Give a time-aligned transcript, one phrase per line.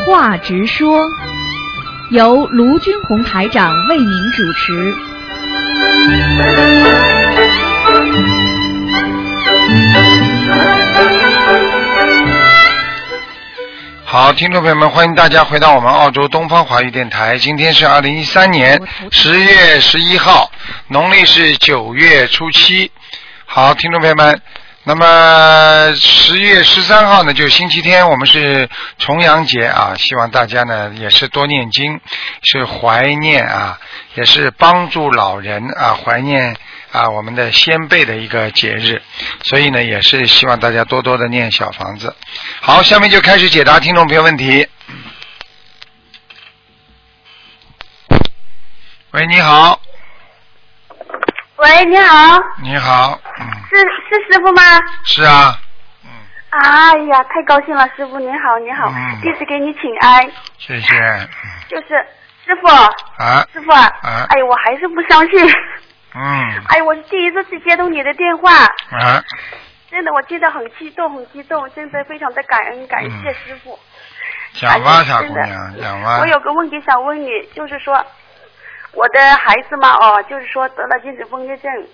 [0.00, 0.98] 直话直说，
[2.10, 4.94] 由卢军红台长为您主持。
[14.04, 17.36] 好，听众朋友们，欢迎大家回到我们澳洲东方华语电台。
[17.36, 18.80] 今天是二零一三年
[19.10, 20.50] 十月十一号，
[20.88, 22.90] 农历是九月初七。
[23.44, 24.40] 好，听众朋友们，
[24.82, 32.00] 那么十月十三号呢，就是星期天，我们是重阳节啊，希望大家呢也是多念经，
[32.42, 33.78] 是怀念啊，
[34.14, 36.56] 也是帮助老人啊，怀念
[36.92, 39.02] 啊我们的先辈的一个节日，
[39.44, 42.16] 所以呢，也是希望大家多多的念小房子。
[42.62, 44.66] 好，下面就开始解答听众朋友问题。
[49.10, 49.78] 喂，你好，
[51.56, 53.76] 喂，你好，你好，嗯，是
[54.08, 54.62] 是师傅吗？
[55.04, 55.58] 是啊，
[56.50, 59.20] 哎呀，太高兴了，师傅您好，您好，嗯。
[59.22, 60.30] 弟子给你请安。
[60.58, 61.28] 谢谢，嗯
[61.68, 61.88] 就是
[62.44, 65.46] 师傅，啊，师傅，啊哎呀，我还是不相信，
[66.14, 69.22] 嗯， 哎，我是第一次接通你的电话，啊，
[69.90, 73.78] 真的，我记得很激动，很激动，真的非常的感恩，感谢师傅。
[74.54, 76.18] 讲吧，小哎真的姑娘，讲吧。
[76.20, 78.04] 我，有个问题想问你，就是说，
[78.92, 81.86] 我的孩子嘛，哦，就是说得了精神分裂症，嗯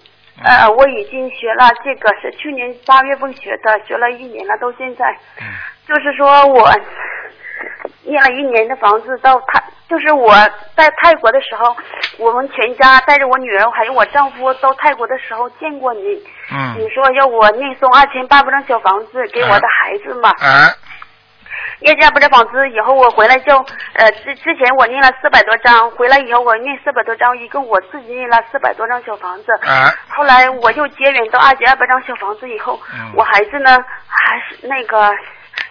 [0.44, 5.04] 呃，我已经学了这个是去年八月份学的，学了一年了，到现在，
[5.40, 5.46] 嗯。
[5.86, 6.68] 就是说我
[8.02, 10.34] 念了一年的房子，到泰，就是我
[10.76, 11.76] 在泰国的时候，
[12.18, 16.74] 我们全家带着我女儿还有我丈夫到泰国的时候见过你，嗯。
[16.78, 20.68] 你，说要我念送二千八百张小房子给我的孩子嘛，啊，
[21.80, 23.56] 念这不是房子以后，我回来就
[23.94, 29.52] 呃之之前我念了四百多张，回来以后我念四百多张，一共我自己念了四百多张小房子。
[29.62, 35.12] 啊，后来我又接缘到二千二百张小房子以后，嗯我孩子呢还是那个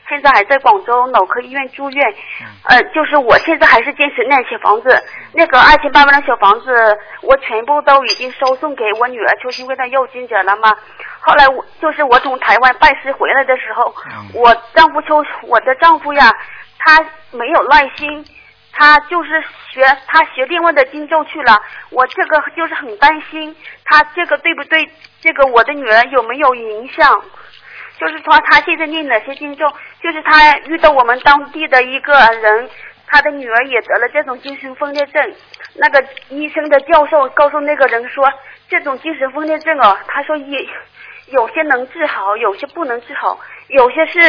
[0.08, 5.04] 现在还在广州脑科医院住院，嗯呃，就是我现在还是坚持那小房子，
[5.34, 10.76] 那个二千八百的小房子，我全部都已经收送给我女儿，就是因为她要金者了嘛。
[11.20, 16.32] 后来我就是我从台湾拜师回来的时候，嗯我丈夫就我的丈夫呀，
[16.78, 18.24] 他没有耐心，
[18.72, 19.42] 他就是
[19.72, 21.60] 学他学另外的经咒去了，
[21.90, 24.88] 我这个就是很担心，他这个对不对？
[25.22, 27.24] 这个我的女儿有没有影响？
[28.00, 29.68] 就是说他现在念哪些经咒？
[30.02, 32.70] 就是他遇到我们当地的一个人，
[33.08, 35.34] 他的女儿也得了这种精神分裂症。
[35.76, 38.32] 那个医生的教授告诉那个人说，
[38.70, 40.68] 这种精神分裂症哦，他说也
[41.28, 43.40] 有些能治好，有些不能治好，
[43.70, 44.20] 有些是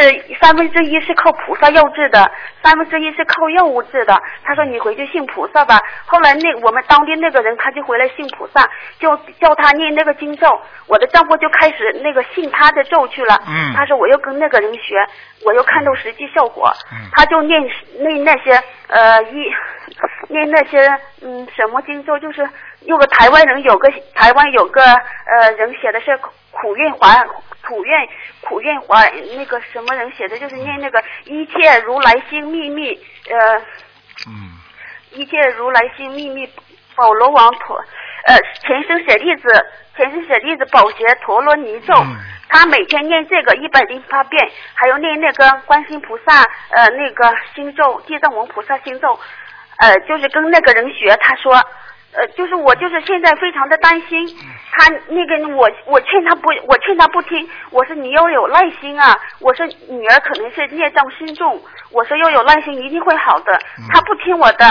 [0.41, 2.31] 三分之一是靠菩萨药治的，
[2.63, 4.19] 三分之一是靠药物治的。
[4.43, 5.79] 他说你回去信菩萨吧。
[6.05, 8.67] 后来那我们当地那个人他就回来信菩萨，
[8.99, 10.47] 就叫他念那个经咒。
[10.87, 13.39] 我的丈夫就开始那个信他的咒去了。
[13.47, 14.95] 嗯他说我又跟那个人学，
[15.45, 16.71] 我又看到实际效果。
[16.91, 17.61] 嗯他就念
[17.99, 19.51] 念那些呃一
[20.29, 20.79] 念那些
[21.21, 22.47] 嗯什么经咒，就是
[22.81, 26.17] 有个台湾人有个台湾有个呃人写的是
[26.51, 27.13] 苦愿华
[27.67, 28.07] 苦愿
[28.41, 29.03] 苦愿华
[29.35, 32.97] 那个什么人写的，就是念那个一切如来心秘密
[33.29, 33.57] 呃
[34.27, 34.57] 嗯，
[35.11, 36.49] 一切如来心秘密
[36.95, 37.75] 宝罗王陀
[38.25, 39.43] 呃前生舍利子
[39.97, 41.93] 前生舍利子宝学陀罗尼咒。
[41.93, 42.15] 嗯
[42.49, 49.19] 他每天念这个一百零八遍，还有念那个观世音菩萨呃那个心咒，地藏王菩萨心咒，
[49.79, 51.61] 呃就是跟那个人学，他说。
[52.17, 54.27] 呃，就是我就是现在非常的担心，
[54.71, 61.61] 他那个我我劝他不我劝他不听，我说你要有耐心啊，我说女儿可能是孽障深重，
[61.91, 63.61] 我说要有耐心一定会好的，
[63.93, 64.67] 他不听我的，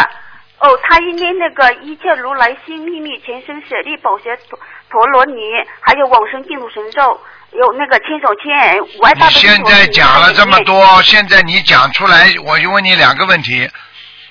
[0.58, 4.58] 哦，他一念那个一切如来心秘密全身舍利宝学陀
[4.90, 5.40] 陀罗尼，
[5.80, 7.20] 还有往生净土神咒，
[7.52, 13.70] 有那个千手千眼五爱大悲咒现在讲了这么多，现在你讲出来，我就问你两个问题。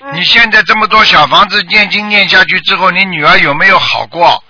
[0.02, 4.42] 嗯你现在这么多小房子念经念下去之后，你女儿有没有好过？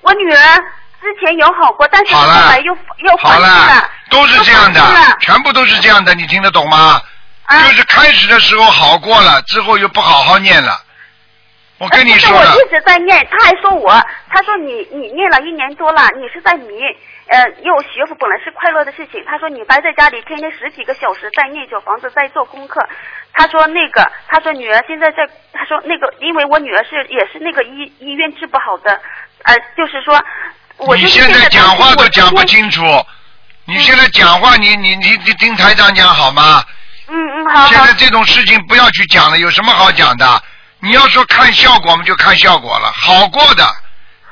[0.00, 0.56] 我女儿
[1.00, 4.80] 之前有好过，但是后来又又好了，都是这样的
[5.20, 7.00] 全部都是这样的，你听得懂吗？
[7.44, 10.80] 啊就是开始的时候好过了，之后又不好好念了。
[11.78, 13.90] 我跟你说我一直在念，他还说我，
[14.28, 16.68] 他说你你念了一年多了，你是在迷，
[17.30, 19.22] 呃，因为我学佛本来是快乐的事情。
[19.24, 22.84] 他说你待在家里天天十几个小时在念小房子，在做功课。
[23.32, 25.18] 他说那个，他说女儿现在在，
[25.52, 29.00] 他说那个，因为我女儿是也是那个医医院治不好的，
[29.44, 30.20] 呃，就是说，
[30.78, 32.82] 我你现在讲话都讲不清楚。
[33.64, 36.64] 你现在讲话，你你你你听台长讲好吗？
[37.06, 37.92] 嗯嗯，好好现在。
[37.92, 40.42] 这种事情不要去讲了，有什么好讲的？
[40.80, 43.64] 你要说看效果，我们就看效果了，好过的。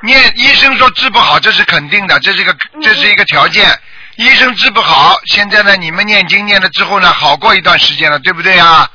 [0.00, 3.68] 念医生说治不好，这是肯定的，这是一个嗯这是一个条件。
[4.16, 8.88] 医生治不好，现在呢，你们念经念了之后呢，好过一段时间了，对不对啊？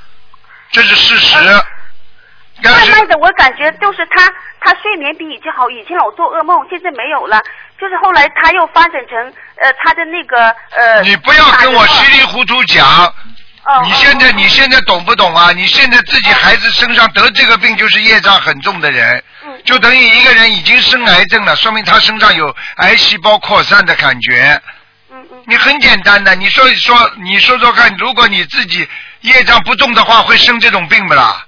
[0.72, 1.38] 这是事实。
[1.38, 1.66] 呃
[2.62, 7.42] 但是慢慢的，我感觉就是他，他睡眠比以前好，以前老做噩梦，现在没有了。
[7.82, 9.18] 就是后来他又发展成
[9.58, 11.02] 呃他的那个呃。
[11.02, 13.14] 你不要跟我稀里糊涂讲。
[13.66, 15.52] 哦你现在哦你现在懂不懂啊？
[15.54, 24.62] 你现在自己孩子身上得这个病，就是业障很重的人，嗯就等于一个人已经生癌症了，说明他身上有癌细胞扩散的感觉。
[25.46, 28.88] 你很简单的，你说一说，你说说看，如果你自己
[29.22, 31.46] 业障不重的话，会生这种病不啦？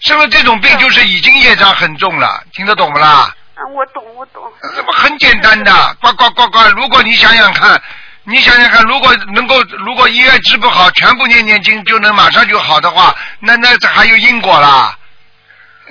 [0.00, 3.34] 生了这种病就是已经业障很重了，听得懂不啦？
[3.56, 4.42] 嗯，我懂我懂。
[4.74, 6.68] 这不很简单的，呱呱呱呱！
[6.70, 7.80] 如果你想想看，
[8.24, 14.96] 你想想看，如果能够，如果医院治不好，全部念念经就能马上就好的话，那那这还有因果啦？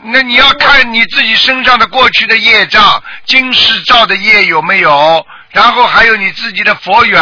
[0.04, 5.26] 那你要看你自己身上的过去的业障，今世造的业有没有？
[5.52, 7.20] 然后还有你自己的佛缘，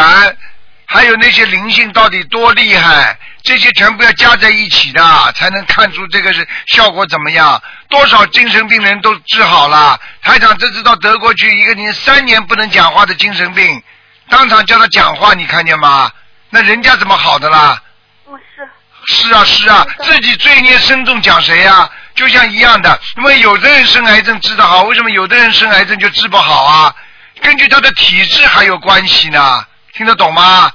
[0.86, 7.59] 还有那些灵性到底多厉害，这些全部要加在一起的，才能看出这个是效果怎么样。
[7.89, 13.81] 多少精神病人都治好了，台长这次到德国去，一个人三年不能讲话的精神病，
[14.30, 16.12] 当场叫他讲话，你看见吗？
[16.50, 17.82] 那人家怎么好的啦？
[18.28, 18.68] 嗯是。
[19.14, 26.96] 是啊是啊，自己罪孽深重讲谁呀、就像一样的，因为有的人生癌症治得好，为什么有的人生癌症就治不好啊？
[27.42, 30.72] 根据他的体质还有关系呢，听得懂吗？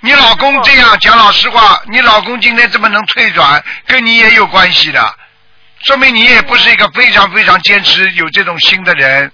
[0.00, 5.16] 你老公这样讲老实话，你老公今天这么能退转，跟你也有关系的，
[5.86, 9.32] 说明你也不是一个非常非常坚持有这种心的人，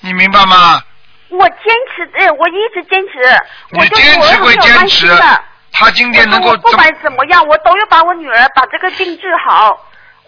[0.00, 0.82] 你明白吗？
[1.28, 1.58] 我坚
[1.94, 3.18] 持，呃，我一直坚持。
[3.72, 5.42] 我就坚持归坚持的，
[5.72, 9.78] 他今天能够不管怎么样，我都要把我女儿把这个病治好。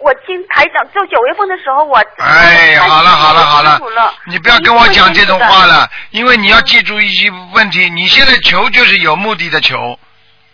[0.00, 9.98] 我今台长就九月份的时候，我哎，好了好了好了，你不要跟我讲这种话了，因为你要记住一些问题，你现在求就是有目的的求。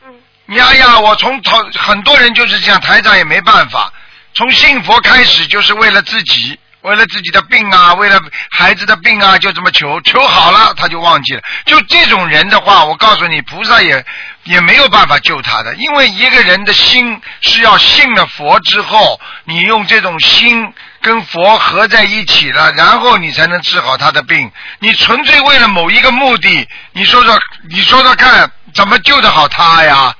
[0.06, 0.14] 嗯。
[0.46, 3.92] 你哎呀，我从头很多人就是这样，台长也没办法，
[4.32, 8.20] 从信佛开始就是为了自己，为了自己的病啊，为了
[8.50, 11.40] 孩子的病啊，就这么求，求好了他就忘记了。
[11.64, 14.04] 就这种人的话，我告诉你，菩萨也
[14.42, 24.52] 也没有办法救他的，因为一个人的心是要信了佛之后，你用这种心跟佛合在一起了，然后你才能治好他的病。
[24.78, 27.40] 你纯粹为了某一个目的，你说说，
[27.70, 30.14] 你说说看，怎么救得好他呀？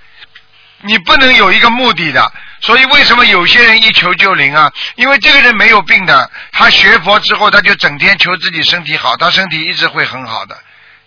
[0.81, 2.33] 你不能有一个目的的，
[2.65, 4.73] 所以为什么有些人一求就灵啊？
[4.97, 10.57] 因为这个人没有病的，他学佛之后，他就整天求自己身体好，他身体一直会很好的，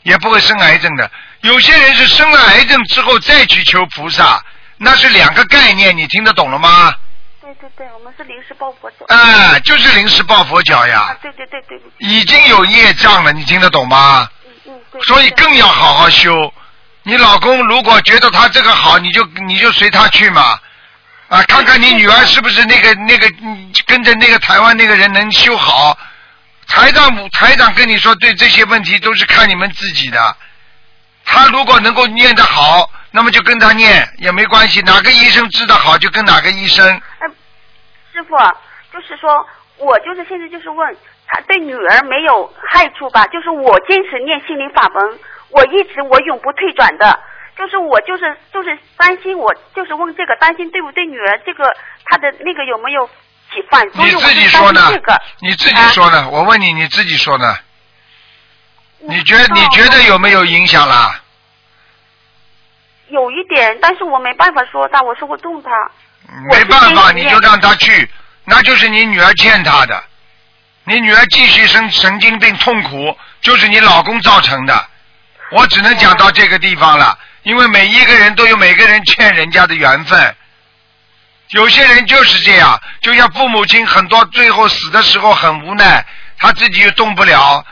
[0.03, 1.09] 也不会生癌症的。
[1.41, 4.39] 有些人是生了癌症之后再去求菩萨，
[4.77, 6.93] 那是两个概念，你听得懂了吗？
[7.41, 9.05] 对对对，我们是临时抱佛脚。
[9.07, 11.91] 哎，就是临时抱佛脚啊呀，，对对对对对。
[11.97, 14.29] 已经有业障了，你听得懂吗？
[14.45, 15.01] 嗯嗯对。
[15.01, 16.53] 所以更要好好修。
[17.01, 20.59] 你老公如果觉得他这个好，你就你就随他去嘛，
[21.29, 23.27] 啊，看看你女儿是不是那个那个
[23.85, 25.97] 跟着那个台湾那个人能修好。
[26.67, 30.35] 台长台长跟你说，对这些问题都是看你们自己的。
[31.25, 34.81] 他如果能够念得好，那么就跟他念也没关系。
[34.81, 36.85] 哪个医生治得好，就跟哪个医生。
[37.19, 37.27] 哎，
[38.13, 38.37] 师傅，
[38.93, 39.45] 就是说
[39.77, 40.97] 我就是现在就是问
[41.27, 43.25] 他对女儿没有害处吧？
[43.27, 47.19] 就是我坚持念心灵法门，我一直我永不退转的。
[47.57, 53.07] 就是我就是就是担心，我就是问这个担心对不对女儿这个她的那个有没有
[53.51, 54.11] 起反作你？
[54.11, 55.21] 自己说个？
[55.39, 56.29] 你自己说呢？
[56.29, 57.57] 我问你，你自己说呢？
[58.99, 61.21] 你觉哦你觉得有没有影响啦？
[63.09, 65.69] 有一点，但是我没办法说他，我说不动他。
[66.49, 68.09] 没办法，你就让他去，
[68.43, 70.03] 那就是你女儿欠他的。
[70.83, 74.87] 你女儿继续生神经病痛苦，就是你老公造成的。
[75.51, 80.35] 我只能讲到这个地方了，因为每一个人都有每个人欠人家的缘分。
[81.51, 86.05] 有些人就是这样，就像父母亲很多最后死的时候很无奈，
[86.37, 87.65] 他自己又动不了。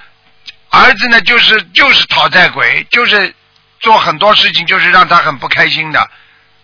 [0.69, 3.33] 儿子呢，就是就是讨债鬼，就是
[3.81, 6.09] 做很多事情，就是让他很不开心的。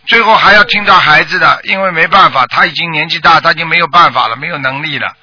[0.08, 5.14] 最后还要听到孩子的，因为没办法，他已经年纪大，他已经没有办法了，没有能力了。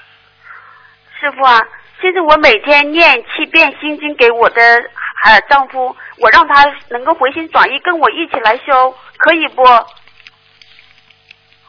[1.18, 1.58] 师傅啊，
[2.02, 4.60] 现在我每天念七遍心经给我的
[5.24, 9.62] 呃丈夫，我让他能够回心转意，跟我一起来修，可以不？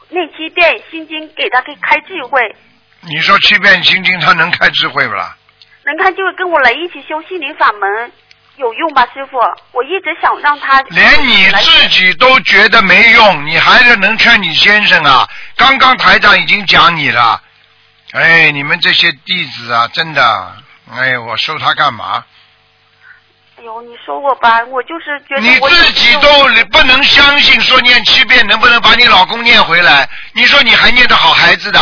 [0.08, 2.56] 念七遍心经给他可以开智慧，
[3.02, 5.36] 你说七遍心经，他能开智慧不啦？
[5.84, 8.12] 能开智慧跟我来一起修心灵法门，
[8.56, 9.38] 有用吧，师傅？
[9.72, 15.28] 我一直想让他连你自己都觉得没用，你还是能劝你先生啊？
[15.56, 17.40] 刚刚台长已经讲你了，
[18.12, 20.56] 哎，你们这些弟子啊，真的，
[20.92, 22.24] 哎，我收他干嘛？
[23.60, 26.28] 哎呦，你说我吧，我就是觉得你自己都
[26.72, 30.08] 不能相信，说念七遍能不能把你老公念回来？
[30.32, 31.78] 你说你还念得好孩子的？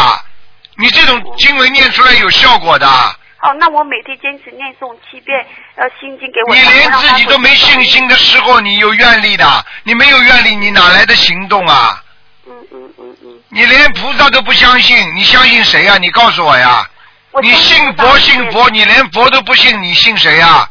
[0.76, 7.84] 你这种经文念出来有效果的，哦，那我每天坚持念诵七遍呃心经给我你连自己都没信。
[7.84, 12.02] 心的时候，你有愿力的，你没有愿力，你哪来的行动啊？
[12.48, 16.84] 嗯嗯嗯嗯，你连菩萨都不相信，你相信谁呀、你告诉我呀！
[17.30, 20.68] 我你信佛信佛，你连佛都不信，你信谁呀、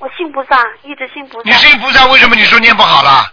[0.00, 1.48] 我信菩萨，一直信菩萨。
[1.48, 3.32] 你信菩萨，为什么你说念不好了？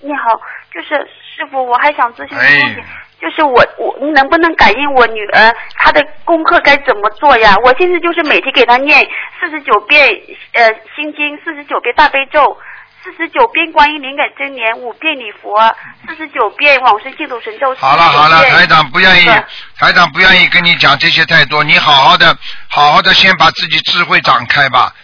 [0.00, 0.38] 你好，
[0.74, 0.88] 就是
[1.34, 2.84] 师傅，我还想咨询一个问题，哎
[3.22, 7.54] 就是我我你能不能感应我女儿她的功课该怎么做呀？
[7.64, 9.00] 我现在就是每天给她念
[9.40, 10.10] 四十九遍
[10.54, 12.58] 呃心经，四十九遍大悲咒。
[13.04, 15.74] 四十九遍观音灵感真言，五遍礼佛，
[16.06, 17.74] 四十九遍往生净土神咒。
[17.74, 19.26] 好了好了，台长不愿意，
[19.76, 22.36] 台长不愿意跟你讲这些太多，你好好的，
[22.68, 24.94] 好好的先把自己智慧展开吧。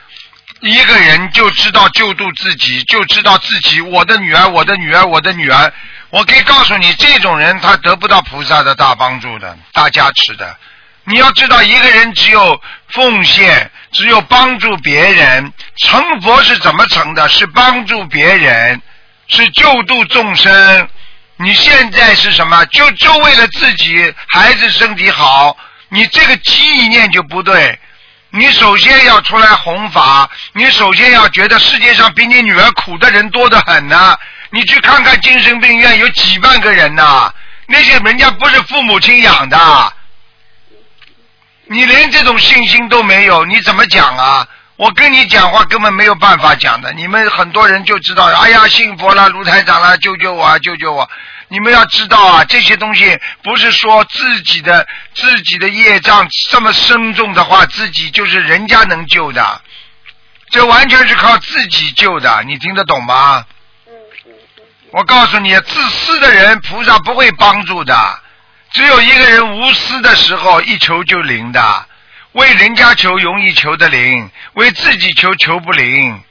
[0.60, 5.72] 一个人就知道救度自己，就知道自己，我的女儿，我的女儿，我的女儿。
[6.10, 10.56] 我可以告诉你，这种人他得不到菩萨的大帮助的、大加持的。
[11.04, 17.28] 你要知道，一个人只有奉献，只有帮助别人，成佛是怎么成的？
[17.28, 18.80] 是帮助别人，
[19.28, 20.88] 是救度众生。
[21.36, 22.64] 你现在是什么？
[22.66, 25.56] 就就为了自己孩子身体好，
[25.88, 27.78] 你这个意念就不对。
[28.30, 34.16] 你首先要出来弘法，你首先要觉得世界上比你女儿苦的人多得很呐、
[34.50, 37.32] 你去看看精神病院有几万个人呐、
[37.66, 39.92] 那些人家不是父母亲养的，
[41.66, 44.46] 你连这种信心都没有，你怎么讲啊？
[44.76, 46.92] 我跟你讲话根本没有办法讲的。
[46.92, 51.10] 你们很多人就知道，哎呀，信佛了，卢台长了，救救我，救救我！
[51.48, 59.62] 你们要知道啊，这些东西不是说自己的自己的业障这么深重的话，自己就是人家能救的，
[60.50, 63.46] 这完全是靠自己救的，你听得懂吗？
[64.90, 68.20] 我告诉你，自私的人菩萨不会帮助的，
[68.72, 71.86] 只有一个人无私的时候，一求就灵的。
[72.32, 76.22] 为人家求容易求得灵，为自己求求不灵，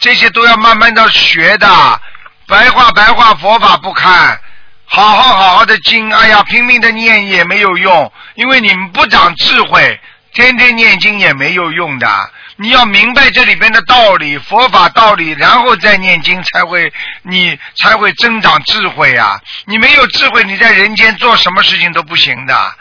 [0.00, 2.00] 这些都要慢慢的学的。
[2.46, 4.40] 白话白话佛法不看，
[4.86, 10.00] 好好好好的经，哎呀，拼命的念也没有用，因为你们不长智慧，
[10.32, 12.30] 天天念经也没有用的。
[12.56, 19.40] 你要明白这里边的道理，佛法道理，然后再念经才会，你才会增长智慧啊！
[19.64, 22.74] 你没有智慧，你在人间做什么事情都不行的。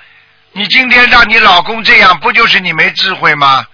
[0.51, 3.65] 你今天让你老公这样，不就是你没智慧吗？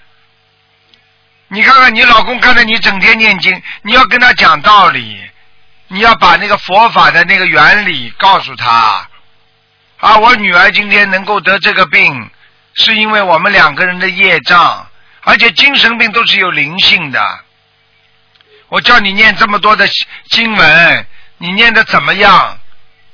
[1.50, 5.19] 你看看你老公看着你整天念经，你要跟他讲道理，
[5.89, 9.08] 你要把那个佛法的那个原理告诉他。
[9.98, 12.29] 啊，我女儿今天能够得这个病，
[12.74, 14.88] 是因为我们两个人的业障，
[15.22, 17.39] 而且精神病都是有灵性的。
[18.69, 19.86] 我叫你念这么多的
[20.29, 22.58] 经文，你念的怎么样？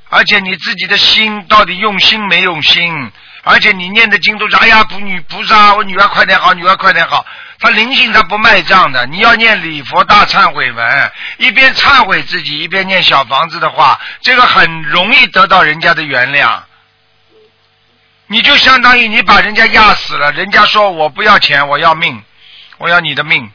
[0.10, 3.12] 而且你自己的心到底用心没用心？
[3.44, 7.25] 而且你念的经都是哎呀，菩女菩萨，我女儿快点好，女儿快点好。
[7.59, 16.59] 他灵性他不卖账的，你要念礼佛大忏悔文，一边忏悔自己，一边念小房子的话，这个很容易得到人家的原谅。
[18.27, 22.24] 你就相当于你把人家压死了，人家说我不要钱，我要命，
[22.77, 23.50] 我要你的命。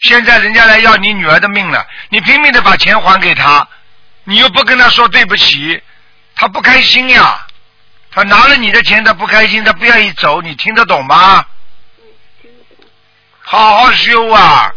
[0.00, 3.68] 现在人家来要你女儿的命了，你拼命的把钱还给他，
[4.24, 5.80] 你又不跟他说对不起，
[6.34, 7.46] 他不开心呀。
[8.10, 11.44] 他拿了你的钱，他不开心，他不愿意走，你听得懂吗？
[13.50, 14.72] 好好修啊！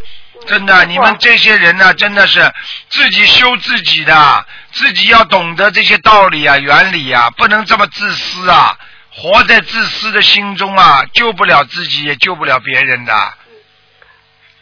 [0.48, 2.52] 真的，你们这些人呢、真的是
[2.90, 8.76] 自己修自己的，自己要懂得这些道理啊、原理啊，不能这么自私啊！
[9.12, 13.14] 活在自私的心中啊，救不了自己，也救不了别人的。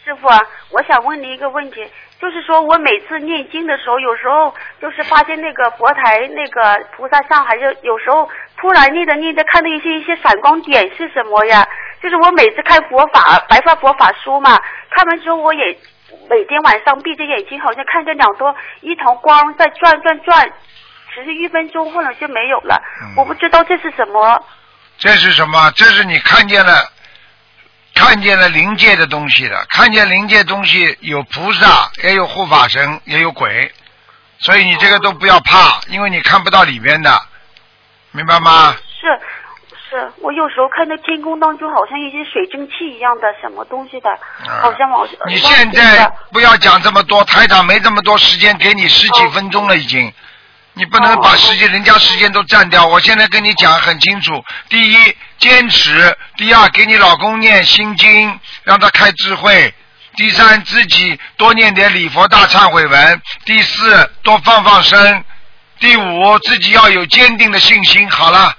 [0.04, 0.38] 师傅啊，
[0.72, 1.78] 我想问你一个问题，
[2.22, 11.68] 就是说我每次念经的时候，有时候就是发现那个佛台那个菩萨像，还是有时候突然念着念着看到一些一些闪光点是什么呀？
[12.02, 14.52] 就是我每次看佛法白发佛法书嘛，
[14.92, 15.76] 看完之后我也
[16.30, 20.48] 每天晚上闭着眼睛，好像看见两朵一团光在转转转，
[21.14, 24.40] 持续一分钟后来就没有了，嗯我不知道这是什么。
[24.98, 25.72] 这是什么？
[25.76, 26.72] 这是你看见了，
[28.02, 29.66] 看见了灵界的东西了。
[29.70, 33.72] 看见灵界东西有菩萨，也有护法神，也有鬼，
[34.40, 37.22] 所以你这个都不要怕，因为你看不到里边的，
[38.12, 38.76] 明白吗？
[39.00, 39.08] 是
[39.90, 50.14] 是，我有时候看到天空当中好像一些水蒸气一样的什么东西的，啊好像往你现在不要讲这么多，台长没这么多时间给你十几分钟了已经，
[50.74, 52.86] 你不能把时间人家时间都占掉。
[52.86, 55.92] 我现在跟你讲很清楚：第一，坚持；
[56.38, 59.70] 第二，给你老公念心经，让他开智慧；
[60.16, 65.22] 第三，自己多念点礼佛大忏悔文；第四，多放放生；
[65.80, 68.10] 第五，自己要有坚定的信心。
[68.10, 68.56] 好了，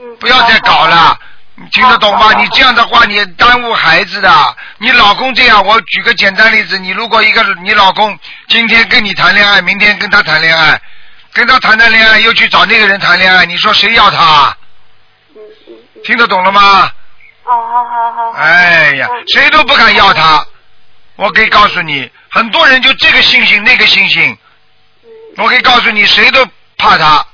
[0.00, 1.18] 嗯，不要再搞了。
[1.54, 2.32] 你听得懂吗？
[2.38, 4.56] 你这样的话，你耽误孩子的。
[4.78, 8.18] 你老公这样，我举个简单例子，你如果一个你老公
[8.48, 10.80] 今天跟你谈恋爱，明天跟他谈恋爱，
[11.32, 14.56] 跟他谈谈恋爱，又去找那个人谈恋爱，你说谁要他？
[15.34, 16.90] 嗯嗯嗯，听得懂了吗？
[17.44, 18.32] 哦，好好好。
[18.32, 20.44] 好哎呀嗯，谁都不敢要他。
[21.16, 24.30] 我可以告诉你，很多人就这个信心那个信心。
[25.04, 25.08] 嗯
[25.38, 26.44] 我可以告诉你，谁都
[26.76, 27.24] 怕他，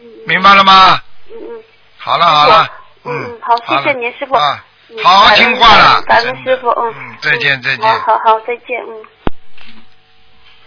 [0.00, 1.00] 嗯明白了吗？
[1.28, 1.62] 嗯嗯
[1.98, 2.68] 好了好了，
[3.04, 6.00] 嗯嗯好谢谢您师傅啊嗯，好好听话了。
[6.02, 7.84] 感恩师傅，嗯嗯，再见再见。
[7.84, 9.04] 好好好，再见，嗯。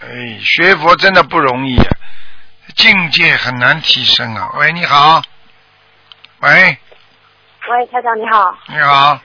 [0.02, 1.88] 哎，学佛真的不容易啊，
[2.78, 4.50] 境界很难提升啊。
[4.54, 5.20] 喂，你好。
[6.40, 6.78] 喂，
[7.68, 9.20] 喂，台长你好，你好。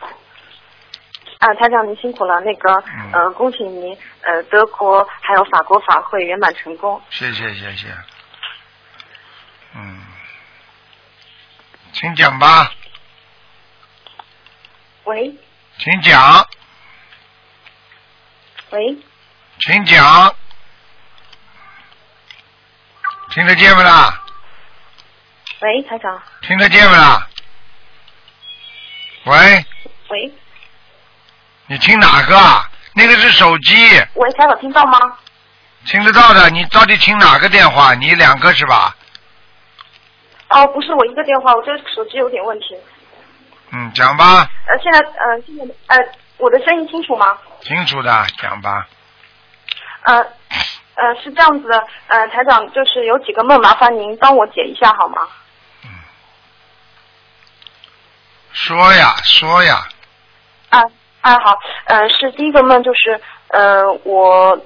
[1.38, 7.00] 啊，台长您辛苦了，那个，嗯呃，恭喜您，呃，德国还有法国法会圆满成功。
[7.12, 7.88] 谢谢谢谢。
[9.76, 10.02] 嗯，
[11.92, 12.72] 请讲吧，
[15.04, 15.36] 喂
[15.78, 16.48] 请讲，
[18.72, 18.98] 喂，
[19.60, 20.36] 请讲，
[23.34, 24.22] 听得见不啦？
[25.62, 27.28] 喂，台长，听得见不啦？
[29.24, 29.66] 喂，
[30.10, 30.32] 喂
[31.66, 32.70] 你听哪个啊？
[32.94, 33.76] 那个是手机，
[34.14, 35.18] 喂，台长听到吗？
[35.88, 36.48] 听得到的。
[36.52, 37.96] 你到底听哪个电话？
[37.96, 38.96] 你两个是吧？
[40.50, 42.78] 哦，不是我一个电话，我这个手机有点问题。
[43.72, 45.98] 嗯，讲吧，呃，现在呃，现在呃，
[46.38, 47.36] 我的声音清楚吗？
[47.62, 48.88] 清楚的，讲吧。
[50.04, 50.24] 呃
[50.96, 55.28] 呃，是这样子的，呃，台长就是有几个梦，麻烦您帮我解一下好吗？
[58.52, 59.82] 说呀说呀，
[60.70, 60.80] 啊
[61.22, 64.58] 啊好，呃是第一个梦就是呃我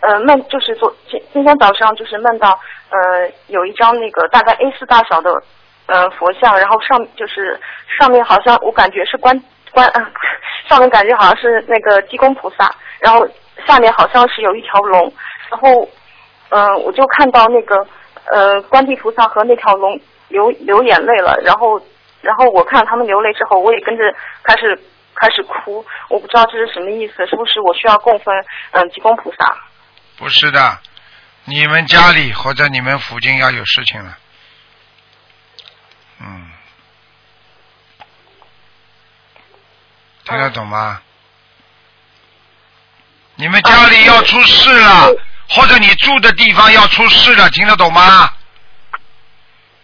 [0.00, 2.50] 呃梦就是昨今今天早上就是梦到
[2.90, 5.32] 呃有一张那个大概 A 四大小的
[5.86, 7.58] 呃佛像，然后上就是
[7.98, 10.06] 上面好像我感觉是观观、呃、
[10.68, 13.26] 上面感觉好像是那个济公菩萨，然后
[13.66, 15.12] 下面好像是有一条龙，
[15.50, 15.88] 然后
[16.50, 17.86] 嗯、呃我就看到那个
[18.30, 21.80] 呃观地菩萨和那条龙流流眼泪了，然后
[22.20, 24.04] 然后我看他们流泪之后，我也跟着
[24.42, 24.78] 开始
[25.14, 28.34] 开始哭，我不知道这是什么意思，是不是我需要供奉
[28.72, 29.56] 嗯济公菩萨？
[30.16, 30.78] 不是的，
[31.44, 34.16] 你们家里或者你们附近要有事情了。
[36.20, 36.50] 嗯，
[40.24, 41.00] 听得懂吗？
[43.36, 45.08] 你们家里要出事了，
[45.48, 48.30] 或者你住的地方要出事了，听得懂吗？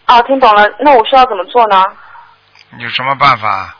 [0.05, 1.85] 啊，听懂了，那我需要怎么做呢？
[2.79, 3.75] 有什么办法？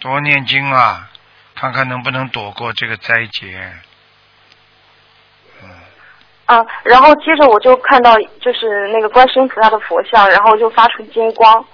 [0.00, 1.08] 多念经啊，
[1.54, 3.72] 看看能不能躲过这个灾劫。
[5.62, 5.70] 嗯
[6.46, 11.64] 啊，然后接着我就看到就是那个观世音菩萨的佛像，然后就发出金光。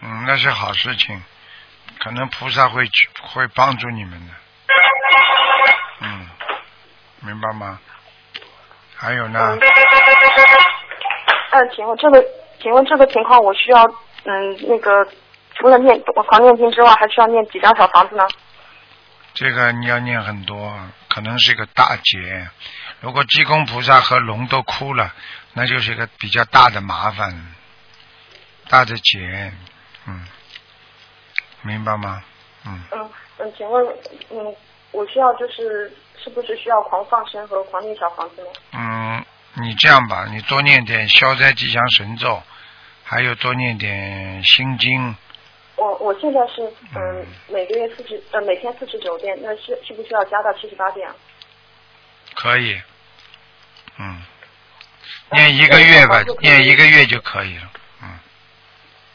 [0.00, 1.22] 嗯，那是好事情，
[2.00, 4.32] 可能菩萨会去会帮助你们的。
[6.00, 6.28] 嗯，
[7.20, 7.78] 明白吗？
[8.96, 9.58] 还有呢嗯，，
[11.50, 12.24] 呃，请问这个，
[12.60, 13.84] 请问这个情况我需要
[14.24, 15.06] 嗯那个
[15.54, 18.26] 除了念我狂念经之外，还需要念几张小房子呢？
[19.34, 20.74] 这个你要念很多，
[21.08, 22.48] 可能是一个大劫。
[23.00, 25.12] 如果济公菩萨和龙都哭了，
[25.52, 27.54] 那就是一个比较大的麻烦，
[28.70, 29.52] 大的劫。
[30.06, 30.26] 嗯，
[31.62, 32.22] 明白吗？
[32.64, 33.86] 嗯，嗯嗯，请问
[34.30, 34.56] 嗯，
[34.92, 38.48] 我需要就是是不是需要狂放生和狂念小房子呢？
[38.72, 39.24] 嗯，
[39.62, 42.42] 你这样吧，你多念点消灾吉祥神咒，
[43.04, 45.14] 还有多念点心经。
[45.76, 46.62] 我我现在是
[46.94, 51.14] 嗯每个月四十呃每天四十九遍，那是需不需要加到七十八遍啊？
[52.34, 52.80] 可以，
[53.98, 54.22] 嗯，
[55.32, 57.70] 念一个月吧，念一个月就可以了。
[58.02, 58.18] 嗯，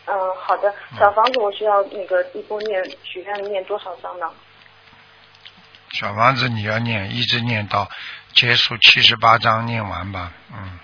[0.06, 0.72] 嗯，好的。
[1.00, 4.32] 小房子我需要那个一波念许愿念多少张呢？
[5.94, 7.90] 小房子你要念，一直念到
[8.34, 10.32] 结束七十八章念完吧。
[10.54, 10.80] 嗯，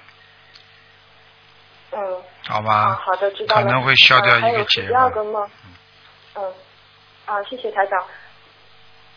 [1.92, 3.64] 嗯，好啊，吧，好的，知道了。
[3.64, 5.10] 可能会消掉一个结第二。
[5.10, 5.50] 个梦，
[6.36, 6.54] 嗯，
[7.26, 8.04] 啊，谢谢台长。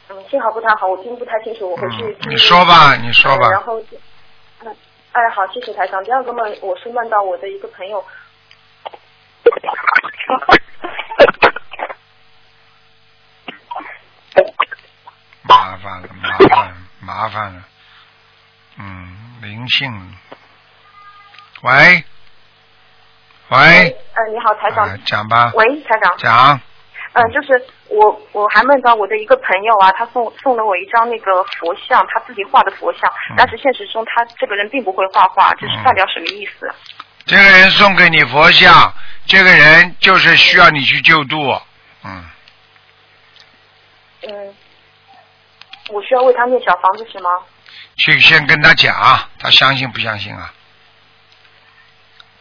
[0.08, 3.62] 嗯，信号不太好，我听不太清楚，我回去嗯，你说吧，你说吧嗯然。
[3.62, 3.80] 后，
[4.60, 4.76] 嗯，
[5.12, 6.02] 哎，好，谢谢台长。
[6.04, 8.04] 第二个梦，我是梦到我的一个朋友。
[15.82, 17.62] 烦了，麻烦，麻烦了。
[18.78, 20.16] 嗯，灵性。
[21.62, 22.04] 喂，
[23.48, 24.88] 喂，呃，你好，台长。
[24.88, 26.16] 啊，讲吧，喂，台长。
[26.16, 26.60] 讲，
[27.12, 36.72] 嗯，就是我我还梦到我的一个朋友啊，他送送了我一张那个佛像，他自己画的佛像，嗯但是现实中他这个人并不会画画，这是代表什么意思？
[37.26, 38.94] 这个人送给你佛像，
[39.26, 41.60] 这个人就是需要你去救度。
[42.04, 42.24] 嗯，
[44.22, 44.54] 嗯，
[45.90, 47.30] 我需要为他念小房子行吗？
[47.96, 48.94] 去先跟他讲，
[49.38, 50.52] 他相信不相信啊？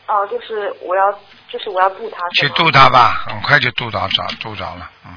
[0.08, 1.12] 哦、就是我要，
[1.50, 4.90] 就是我要渡他，去渡他吧，很快就渡到着度着了。
[5.06, 5.14] 嗯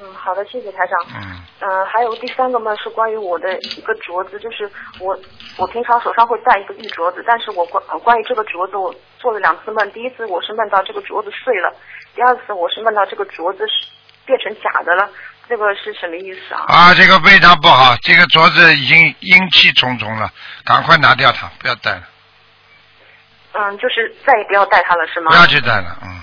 [0.00, 0.98] 嗯，好的，谢谢台长。
[1.14, 5.16] 嗯，嗯，还有第三个梦是关于我的一个镯子，就是我
[5.56, 9.92] 我平常手上会戴一个玉镯子，但是我关呃关于这个镯子，我做了两次梦。
[9.92, 11.72] 第一次我是梦到这个镯子碎了，
[12.16, 13.86] 第二次我是梦到这个镯子是
[14.26, 15.08] 变成假的了，
[15.52, 16.64] 这个是什么意思啊？
[16.66, 20.32] 啊，这个非常不好，这个镯子已经阴气重重了，
[20.64, 22.08] 赶快拿掉它，不要戴了，
[23.52, 25.30] 嗯，就是再也不要戴它了，是吗？
[25.30, 25.98] 不要去戴了。
[26.04, 26.22] 嗯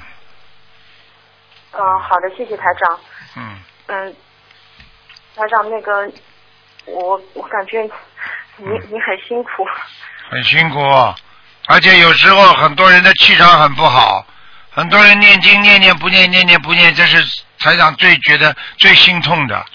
[1.74, 3.00] 嗯，好的，谢谢台长。
[3.36, 4.16] 嗯，嗯，
[5.36, 6.12] 台长，那个
[6.86, 7.92] 我我感觉你
[8.66, 9.64] 嗯你很辛苦。
[10.32, 10.80] 很辛苦，
[11.68, 14.26] 而且有时候很多人的气场很不好，
[14.72, 19.66] 很多人念经念念不念念念不念，这是台长最觉得最心痛的。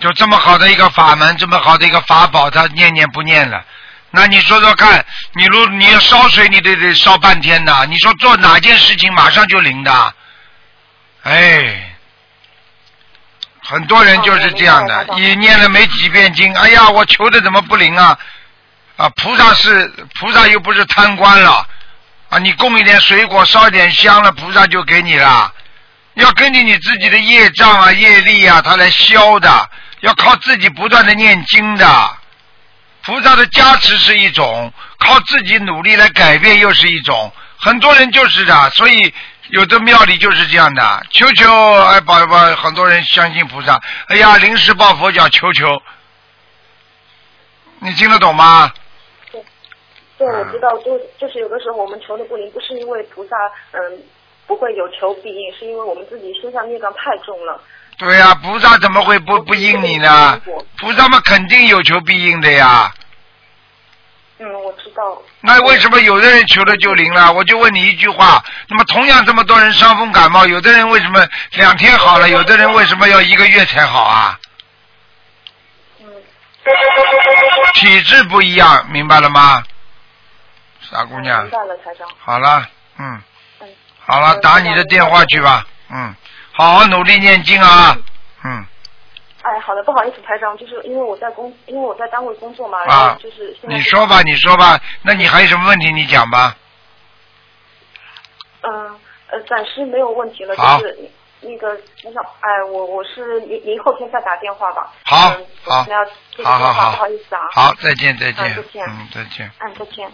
[0.00, 3.64] 就这么好的一个法门，这么好的一个法宝，他念念不念了。
[4.10, 7.86] 那你说说看，你如你要烧水，你得得烧半天的。
[7.86, 10.14] 你说做哪件事情马上就灵的？
[11.22, 11.96] 哎，
[13.62, 18.18] 很多人就是这样的你念了没几遍经，哎呀，我求的怎么不灵啊？
[18.96, 19.86] 啊，菩萨是
[20.20, 21.66] 菩萨又不是贪官了，
[22.28, 25.52] 啊，你供一点水果，烧一点香了，菩萨就给你了。
[26.14, 31.86] 要根据你自己的业障啊、业力啊，他来消的，要靠自己不断的念经的。
[33.04, 37.32] 菩萨的加持是一种，靠自己努力来改变又是一种。
[37.58, 39.12] 很多人就是的，所以
[39.48, 45.82] 有的庙里就是这样的，求求哎，把把，很多人相信菩萨，哎呀，临时抱佛脚，求求，
[47.80, 48.72] 你听得懂吗？
[49.30, 49.42] 对
[50.16, 53.36] 对，我知道，就就是有的时候我们求的不灵，不是因为菩萨
[53.72, 54.02] 嗯
[54.46, 57.60] 不会有求必应，是因为我们自己身上孽障太重了。
[57.96, 60.40] 对呀、菩萨怎么会不不应你呢？
[60.78, 62.92] 菩萨们肯定有求必应的呀。
[64.38, 65.22] 嗯，我知道。
[65.40, 67.32] 那为什么有的人求了就灵了？
[67.32, 74.40] 我就问你一句话：那么同样这么多人伤风感冒，有的人为什么两天好了，有的人为什么要一个月才好啊？
[76.00, 76.06] 嗯，
[77.74, 79.62] 体质不一样，明白了吗？
[80.80, 82.06] 傻姑娘明，白了，台长。
[82.18, 83.22] 好了，嗯，嗯，
[84.06, 86.14] 好了，嗯打你的电话去吧，嗯，
[86.52, 87.96] 好好努力念经啊，
[88.44, 88.64] 嗯，
[89.42, 96.56] 哎，好的，不好意思，台长，就是因为我在工，因为我在单位工作嘛，然啊后就是现在你说吧，你说吧，那你还有什么问题你讲吧，
[98.62, 101.68] 嗯呃，暂时没有问题了，就是那个
[102.04, 104.92] 我想，哎，我我是您您后天再打电话吧。
[105.04, 105.84] 好嗯，好。
[105.84, 106.90] 现在要接个好好，好。
[106.92, 107.40] 不好意思啊。
[107.52, 108.44] 好，再见再见。
[108.44, 108.84] 啊再，见。
[108.86, 109.50] 嗯，再见。
[109.60, 110.12] 嗯，再见。